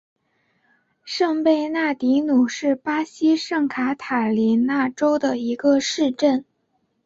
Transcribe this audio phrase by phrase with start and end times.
[1.05, 6.43] 圣贝纳迪努是巴西圣卡塔琳娜州的一个市镇。